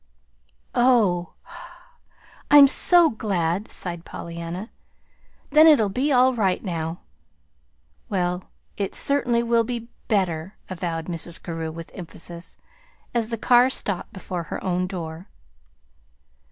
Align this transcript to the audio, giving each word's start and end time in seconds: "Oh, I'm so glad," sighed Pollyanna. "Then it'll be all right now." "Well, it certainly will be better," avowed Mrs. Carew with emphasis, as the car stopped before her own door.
"Oh, 0.73 1.33
I'm 2.49 2.65
so 2.65 3.11
glad," 3.11 3.69
sighed 3.69 4.03
Pollyanna. 4.03 4.71
"Then 5.51 5.67
it'll 5.67 5.89
be 5.89 6.11
all 6.11 6.33
right 6.33 6.63
now." 6.63 7.01
"Well, 8.09 8.45
it 8.77 8.95
certainly 8.95 9.43
will 9.43 9.63
be 9.63 9.89
better," 10.07 10.55
avowed 10.71 11.05
Mrs. 11.05 11.39
Carew 11.43 11.71
with 11.71 11.91
emphasis, 11.93 12.57
as 13.13 13.29
the 13.29 13.37
car 13.37 13.69
stopped 13.69 14.11
before 14.11 14.41
her 14.45 14.63
own 14.63 14.87
door. 14.87 15.29